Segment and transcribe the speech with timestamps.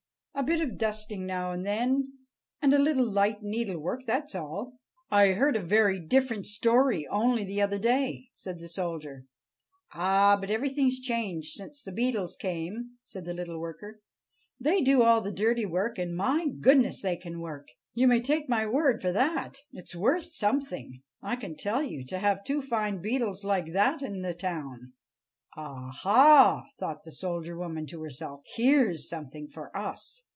[0.33, 2.03] A bit of dusting now and then,
[2.63, 4.79] and a little light needlework; that's all."
[5.11, 9.25] "I heard a very different story only the other day," said the soldier.
[9.93, 14.01] "Ah, but everything's changed since the Beetles came," said the little worker.
[14.59, 17.03] "They do all the dirty work; and, my goodness!
[17.03, 19.57] they can work, you may take my word for that!
[19.73, 24.23] It's worth something, I can tell you, to have two fine Beetles like that in
[24.23, 24.93] the town!"
[25.55, 30.23] "Aha!" thought the soldier woman to herself, "here's something for us!"